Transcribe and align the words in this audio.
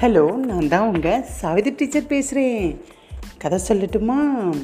Hello 0.00 0.34
நான் 0.34 0.68
தான் 0.68 0.94
உங்கள் 0.94 1.22
சாவிதி 1.22 1.74
டீச்சர் 1.76 2.06
பேசுகிறேன் 2.06 2.80
கதை 3.38 3.58
சொல்லட்டுமா? 3.68 4.54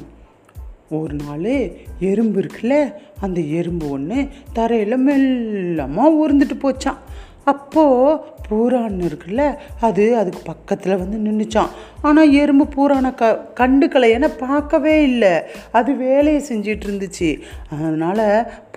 ஒரு 0.90 1.14
நாள் 1.14 1.74
எறும்பு 2.00 2.40
இருக்குல்ல 2.40 2.94
அந்த 3.20 3.40
எறும்பு 3.40 3.90
ஒன்று 3.90 4.28
தரையில் 4.52 5.08
மெல்லமாக 5.08 6.16
ஊர்ந்துட்டு 6.20 6.58
போச்சான் 6.62 6.98
அப்போது 7.44 8.20
பூரான் 8.50 8.98
இருக்குல்ல 9.00 9.56
அது 9.80 10.16
அதுக்கு 10.16 10.38
பக்கத்தில் 10.44 10.96
வந்து 10.96 11.18
நின்றுச்சான் 11.18 11.70
ஆனால் 12.02 12.32
எறும்பு 12.32 12.64
பூரானை 12.76 13.14
க 13.14 13.26
கண்டுக்கலை 13.60 14.08
ஏன்னா 14.10 14.30
பார்க்கவே 14.38 15.02
இல்லை. 15.02 15.32
அது 15.72 15.94
வேலையை 15.94 16.42
செஞ்சிட்டு 16.48 16.86
இருந்துச்சு 16.86 17.30
அதனால் 17.70 18.24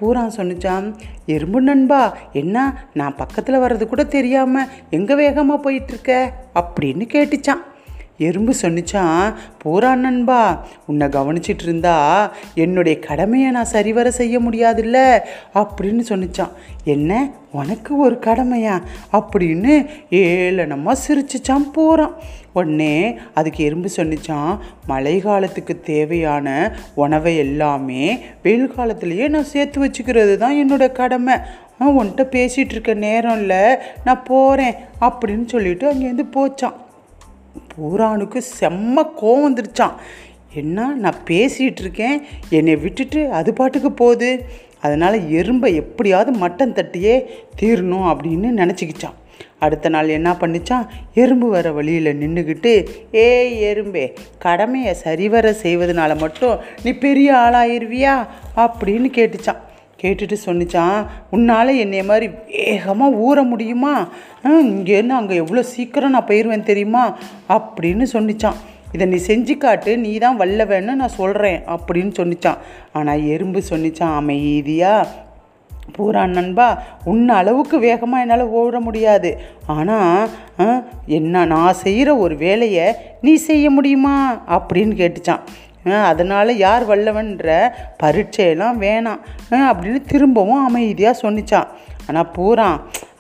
பூரான் 0.02 0.36
சொன்னிச்சான் 0.38 0.88
எறும்பு 1.26 1.62
நண்பா 1.62 2.02
என்ன 2.34 2.58
நான் 2.94 3.16
பக்கத்தில் 3.16 3.60
வர்றது 3.60 3.88
கூட 3.88 4.04
தெரியாமல் 4.04 4.68
எங்கே 4.90 5.16
வேகமாக 5.16 5.72
போயிட்டுருக்க 5.72 6.32
அப்படின்னு 6.56 7.08
கேட்டுச்சான் 7.14 7.64
எறும்பு 8.24 8.54
சொன்னிச்சான் 8.62 9.34
பூரா 9.58 9.96
நண்பா. 9.96 10.42
உன்னை 10.88 11.08
கவனிச்சிட்டு 11.08 11.64
இருந்தா 11.64 11.98
என்னுடைய 12.56 13.00
கடமையை 13.00 13.52
நான் 13.52 13.66
சரிவர 13.66 14.12
செய்ய 14.12 14.40
முடியாதுல்ல? 14.40 14.98
அப்படின்னு 15.54 16.04
சொன்னிச்சான் 16.10 16.54
என்ன? 16.84 17.12
உனக்கு 17.52 17.98
ஒரு 17.98 18.20
கடமையா? 18.22 18.76
அப்படின்னு 19.12 19.74
ஏளனமாக 20.12 21.04
சிரிச்சிச்சான் 21.08 21.70
பூரான் 21.76 22.16
உடனே 22.54 22.96
அதுக்கு 23.34 23.64
எறும்பு 23.64 23.90
சொன்னிச்சான் 23.96 24.52
மழை 24.88 25.20
காலத்துக்கு 25.20 25.80
தேவையான 25.82 26.48
உணவை 26.96 27.38
எல்லாமே 27.38 28.04
வெயில் 28.44 28.74
காலத்துலேயே 28.78 29.28
நான் 29.30 29.44
சேர்த்து 29.44 29.86
வச்சுக்கிறது 29.86 30.38
தான் 30.38 30.56
என்னோட 30.56 30.92
கடமை. 30.92 31.36
ஆ, 31.82 31.90
உன்கிட்ட 31.90 32.24
பேசிகிட்டு 32.32 32.74
இருக்க 32.74 32.94
நேரம் 32.94 33.40
இல்லை 33.40 33.64
நான் 34.06 34.24
போகிறேன் 34.24 34.74
அப்படின்னு 35.02 35.46
சொல்லிட்டு 35.46 35.94
அங்கேருந்து 35.94 36.26
போச்சான் 36.34 36.78
பூரானுக்கு 37.72 38.42
செம்ம 38.60 39.06
கோவம் 39.22 39.46
வந்துருச்சான் 39.48 39.96
என்ன 40.54 40.96
நான் 40.96 41.24
பேசிகிட்டு 41.28 41.82
இருக்கேன் 41.82 42.18
என்னை 42.50 42.76
விட்டுட்டு 42.76 43.32
அது 43.32 43.54
பாட்டுக்கு 43.54 43.92
போகுது? 43.92 44.46
அதனால் 44.82 45.20
எறும்பை 45.20 45.74
எப்படியாவது 45.74 46.48
மட்டன் 46.48 46.74
தட்டியே 46.74 47.26
தீரணும் 47.62 48.08
அப்படின்னு 48.12 48.50
நினச்சிக்கிச்சான் 48.52 49.18
அடுத்த 49.60 49.90
நாள் 49.90 50.08
என்ன 50.08 50.32
பண்ணிச்சான் 50.32 50.86
எறும்பு 51.14 51.50
வர 51.50 51.72
வழியில் 51.72 52.20
நின்றுக்கிட்டு 52.20 52.88
ஏய் 53.12 53.64
எறும்பே 53.64 54.14
கடமையை 54.38 54.94
சரிவர 54.94 55.56
செய்வதனால 55.64 56.20
மட்டும் 56.20 56.60
நீ 56.84 56.94
பெரிய 56.94 57.34
ஆளாயிருவியா? 57.36 58.28
அப்படின்னு 58.56 59.12
கேட்டுச்சான் 59.12 59.63
கேட்டுட்டு 60.04 60.38
சொன்னிச்சான் 60.46 61.00
உன்னால் 61.30 61.80
என்னைய 61.84 62.04
மாதிரி 62.04 62.30
வேகமாக 62.52 63.20
ஊற 63.28 63.48
முடியுமா? 63.50 63.96
இங்கேருந்து 64.44 65.20
அங்கே 65.20 65.36
எவ்வளோ 65.36 65.64
சீக்கிரம் 65.74 66.16
நான் 66.18 66.30
போயிடுவேன் 66.30 66.70
தெரியுமா? 66.72 67.04
அப்படின்னு 67.58 68.08
சொன்னிச்சான். 68.14 68.60
இதை 68.92 69.06
நீ 69.08 69.18
செஞ்சு 69.28 69.54
காட்டு 69.58 69.92
நீ 69.98 70.18
தான் 70.18 70.40
வல்லவன்னு 70.40 70.94
நான் 71.02 71.18
சொல்கிறேன் 71.20 71.62
அப்படின்னு 71.76 72.14
சொன்னிச்சான். 72.20 72.60
ஆனால் 72.92 73.24
எறும்பு 73.26 73.62
சொன்னிச்சான் 73.70 74.16
அமைதியாக 74.16 75.22
பூரா 75.96 76.22
நண்பா 76.26 76.68
உன்ன 77.04 77.34
அளவுக்கு 77.34 77.78
வேகமாக 77.80 78.24
என்னால் 78.24 78.54
ஓட 78.60 78.80
முடியாது. 78.80 79.32
ஆனால் 79.66 80.30
என்ன 81.06 81.46
நான் 81.46 81.82
செய்கிற 81.82 82.10
ஒரு 82.18 82.36
வேலையை 82.38 82.86
நீ 83.22 83.34
செய்ய 83.50 83.70
முடியுமா? 83.70 84.16
அப்படின்னு 84.50 84.96
கேட்டுச்சான். 85.02 85.44
அதனால் 85.86 86.58
யார் 86.58 86.86
வல்லவன்ற 86.86 87.50
பரீட்சையெல்லாம் 88.04 88.78
வேணாம் 88.80 89.22
ஆ, 89.54 89.72
அப்படின்னு 89.72 90.02
திரும்பவும் 90.06 90.66
அமைதியாக 90.66 91.20
சொன்னிச்சான். 91.22 91.70
ஆனால் 92.08 92.32
பூரா 92.32 92.68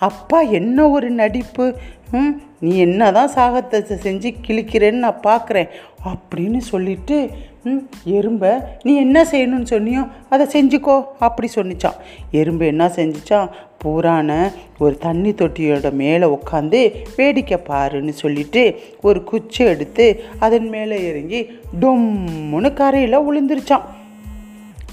அப்பா 0.03 0.39
என்ன 0.51 0.89
ஒரு 0.89 1.09
நடிப்பு? 1.13 1.65
ம், 2.13 2.33
நீ 2.59 2.71
என்ன 2.79 3.11
தான் 3.11 3.33
சாகத்தை 3.35 3.77
செஞ்சு 4.03 4.29
கிழிக்கிறேன்னு 4.45 5.03
நான் 5.05 5.25
பார்க்குறேன் 5.25 5.71
அப்படின்னு 6.05 6.59
சொல்லிட்டு 6.69 7.17
ம், 7.65 7.81
எறும்பை 8.13 8.51
நீ 8.83 8.91
என்ன 8.97 9.17
செய்யணும்னு 9.23 9.69
சொன்னியோ 9.69 10.01
அதை 10.29 10.45
செஞ்சுக்கோ 10.47 10.95
அப்படி 11.19 11.47
சொன்னிச்சான். 11.55 11.99
எறும்பு 12.31 12.65
என்ன 12.67 12.85
செஞ்சிச்சான்? 12.95 13.47
பூரான 13.81 14.31
ஒரு 14.79 14.95
தண்ணி 14.97 15.31
தொட்டியோட 15.33 15.87
மேலே 15.95 16.27
உட்காந்து 16.35 16.79
வேடிக்கை 17.17 17.57
பாருன்னு 17.67 18.13
சொல்லிட்டு 18.17 18.61
ஒரு 19.01 19.19
குச்சி 19.23 19.61
எடுத்து 19.65 20.05
அதன் 20.39 20.69
மேலே 20.69 20.97
இறங்கி 21.09 21.41
டொம்முன்னு 21.81 22.71
கரையில் 22.73 23.25
விழுந்துருச்சான் 23.25 23.87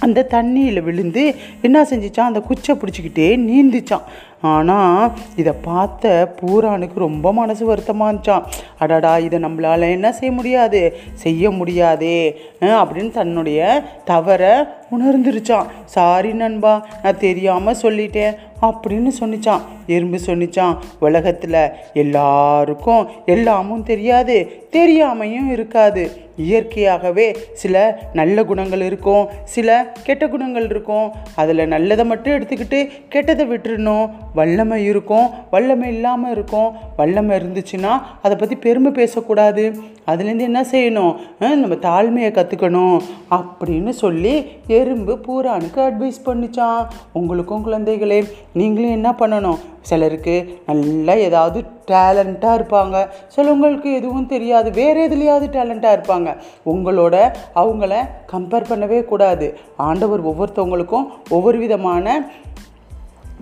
அந்த 0.02 0.26
தண்ணியில் 0.30 0.84
விழுந்து 0.84 1.22
என்ன 1.62 1.78
செஞ்சிச்சான்? 1.84 2.30
அந்த 2.30 2.40
குச்சை 2.42 2.74
பிடிச்சிக்கிட்டே 2.74 3.26
நீந்துச்சான். 3.42 4.06
ஆனால் 4.42 5.12
இதை 5.36 5.52
பார்த்த 5.62 6.34
பூரானுக்கு 6.40 6.94
ரொம்ப 6.94 7.32
மனசு 7.32 7.64
வருத்தமாக 7.66 8.12
இருந்துச்சான் 8.12 8.46
அடடா 8.78 9.18
இதை 9.18 9.38
நம்மளால் 9.40 9.90
என்ன 9.90 10.12
செய்ய 10.12 10.32
முடியாது? 10.32 10.96
செய்ய 11.14 11.50
முடியாதே 11.50 12.18
அப்படின்னு 12.60 13.10
தன்னுடைய 13.10 13.82
தவறை 14.04 14.54
உணர்ந்துருச்சான் 14.96 15.66
சாரி 15.84 16.32
நண்பா 16.32 16.86
நான் 17.02 17.18
தெரியாமல் 17.18 17.82
சொல்லிட்டேன் 17.82 18.36
அப்படின்னு 18.60 19.10
சொன்னிச்சான் 19.20 19.60
எறும்பு 19.86 20.18
சொன்னிச்சான் 20.26 20.78
உலகத்தில் 21.00 21.72
எல்லாருக்கும் 21.92 23.08
எல்லாமும் 23.26 23.82
தெரியாது 23.82 24.36
தெரியாமையும் 24.72 25.50
இருக்காது. 25.50 26.28
இயற்கையாகவே 26.36 27.36
சில 27.52 28.00
நல்ல 28.12 28.44
குணங்கள் 28.44 28.80
இருக்கும் 28.80 29.28
சில 29.44 29.92
கெட்ட 30.02 30.28
குணங்கள் 30.28 30.64
இருக்கும். 30.64 31.12
அதில் 31.34 31.68
நல்லதை 31.68 32.04
மட்டும் 32.04 32.34
எடுத்துக்கிட்டு 32.34 32.90
கெட்டதை 33.10 33.46
விட்டுறணும் 33.46 34.10
வல்லமை 34.34 34.84
இருக்கும் 34.84 35.28
வல்லமை 35.50 35.88
இல்லாமல் 35.94 36.30
இருக்கும் 36.30 36.72
வல்லமை 36.96 37.36
இருந்துச்சுன்னா 37.38 37.92
அதை 38.22 38.36
பற்றி 38.36 38.56
பெருமை 38.56 38.90
பேசக்கூடாது. 38.90 39.64
அதுலேருந்து 40.06 40.46
என்ன 40.48 40.60
செய்யணும்? 40.70 41.16
நம்ம 41.38 41.74
தாழ்மையை 41.88 42.30
கற்றுக்கணும் 42.30 43.00
அப்படின்னு 43.30 43.88
சொல்லி 43.88 44.34
எறும்பு 44.66 45.18
பூரானுக்கு 45.26 45.80
அட்வைஸ் 45.88 46.24
பண்ணிச்சான். 46.26 46.86
உங்களுக்கும் 47.12 47.66
குழந்தைகளே 47.66 48.20
நீங்களும் 48.52 48.96
என்ன 48.98 49.10
பண்ணணும்? 49.10 49.58
சிலருக்கு 49.80 50.34
நல்லா 50.66 51.12
ஏதாவது 51.12 51.64
டேலண்ட்டாக 51.90 52.56
இருப்பாங்க. 52.58 52.96
சிலவங்களுக்கு 53.36 53.94
எதுவும் 53.94 54.26
தெரியாது. 54.26 54.70
வேறு 54.70 55.00
எதுலேயாவது 55.08 55.46
டேலண்ட்டாக 55.56 55.96
இருப்பாங்க. 55.98 56.36
உங்களோட 56.66 57.16
அவங்கள 57.54 57.94
கம்பேர் 58.32 58.68
பண்ணவே 58.70 59.04
கூடாது. 59.04 59.46
ஆண்டவர் 59.76 60.26
ஒவ்வொருத்தவங்களுக்கும் 60.26 61.06
ஒவ்வொரு 61.28 61.58
விதமான 61.58 62.30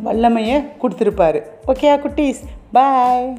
வல்லமையை 0.03 0.57
கொடுத்துருப்பாரு. 0.83 1.41
ஓகே 1.67 1.91
குட்டீஸ். 2.05 2.43
பாய் 2.73 3.39